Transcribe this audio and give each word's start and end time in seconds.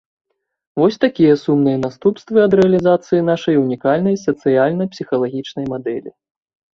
Вось 0.79 0.95
такія 1.03 1.33
сумныя 1.41 1.77
наступствы 1.85 2.37
ад 2.45 2.55
рэалізацыі 2.59 3.25
нашай 3.27 3.59
унікальнай 3.65 4.15
сацыяльна-псіхалагічнай 4.25 5.65
мадэлі. 5.75 6.11